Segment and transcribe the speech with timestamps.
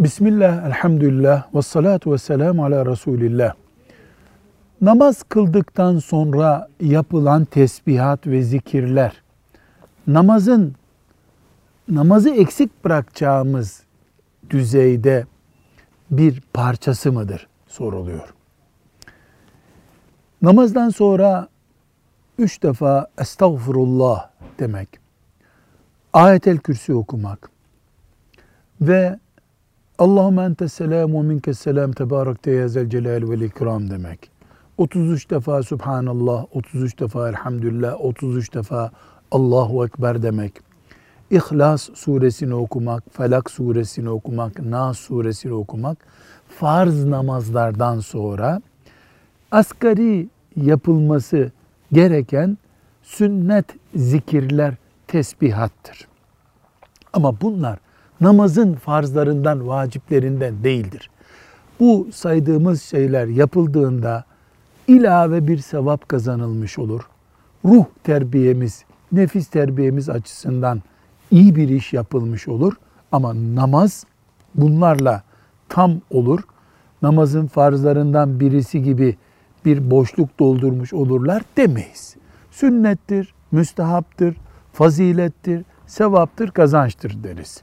[0.00, 3.54] Bismillah, elhamdülillah, ve salatu ve selamu ala Resulillah.
[4.80, 9.22] Namaz kıldıktan sonra yapılan tesbihat ve zikirler,
[10.06, 10.74] namazın,
[11.88, 13.82] namazı eksik bırakacağımız
[14.50, 15.26] düzeyde
[16.10, 18.34] bir parçası mıdır soruluyor.
[20.42, 21.48] Namazdan sonra
[22.38, 24.88] üç defa estağfurullah demek,
[26.12, 27.50] ayetel kürsi okumak
[28.80, 29.18] ve
[30.00, 34.30] Allahümme ente selam ve minke selam tebarekte ya zel celal ve ikram demek.
[34.78, 38.90] 33 defa Subhanallah, 33 defa Elhamdülillah, 33 defa
[39.30, 40.52] Allahu Ekber demek.
[41.30, 45.98] İhlas suresini okumak, Felak suresini okumak, Nas suresini okumak
[46.48, 48.62] farz namazlardan sonra
[49.50, 51.50] asgari yapılması
[51.92, 52.58] gereken
[53.02, 54.74] sünnet zikirler
[55.06, 56.08] tesbihattır.
[57.12, 57.78] Ama bunlar
[58.20, 61.10] namazın farzlarından, vaciplerinden değildir.
[61.80, 64.24] Bu saydığımız şeyler yapıldığında
[64.88, 67.02] ilave bir sevap kazanılmış olur.
[67.64, 70.82] Ruh terbiyemiz, nefis terbiyemiz açısından
[71.30, 72.72] iyi bir iş yapılmış olur.
[73.12, 74.04] Ama namaz
[74.54, 75.22] bunlarla
[75.68, 76.40] tam olur.
[77.02, 79.16] Namazın farzlarından birisi gibi
[79.64, 82.16] bir boşluk doldurmuş olurlar demeyiz.
[82.50, 84.36] Sünnettir, müstehaptır,
[84.72, 87.62] fazilettir, sevaptır, kazançtır deriz.